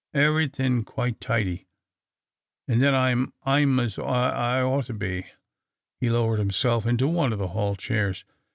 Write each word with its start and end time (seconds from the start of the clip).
Ev'rythin' 0.15 0.83
qui' 0.83 1.11
tidy, 1.19 1.67
and 2.67 2.81
then 2.81 2.95
I'm— 2.95 3.33
I'm 3.43 3.79
as 3.79 3.99
I 3.99 4.59
ought 4.63 4.85
to 4.85 4.95
be." 4.95 5.27
He 5.99 6.09
lowered 6.09 6.39
himself 6.39 6.87
into 6.87 7.07
one 7.07 7.31
of 7.31 7.37
the 7.37 7.49
hall 7.49 7.75
chairs. 7.75 8.25